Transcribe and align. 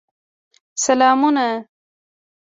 سلامونه! 0.85 1.67